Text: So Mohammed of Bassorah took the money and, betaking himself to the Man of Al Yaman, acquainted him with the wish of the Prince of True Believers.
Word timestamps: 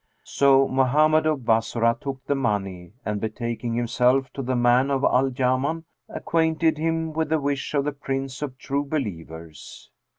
So 0.23 0.67
Mohammed 0.67 1.27
of 1.27 1.45
Bassorah 1.45 1.95
took 2.01 2.25
the 2.25 2.33
money 2.33 2.93
and, 3.05 3.21
betaking 3.21 3.75
himself 3.75 4.33
to 4.33 4.41
the 4.41 4.55
Man 4.55 4.89
of 4.89 5.03
Al 5.03 5.29
Yaman, 5.29 5.85
acquainted 6.09 6.79
him 6.79 7.13
with 7.13 7.29
the 7.29 7.39
wish 7.39 7.75
of 7.75 7.85
the 7.85 7.91
Prince 7.91 8.41
of 8.41 8.57
True 8.57 8.83
Believers. 8.83 9.91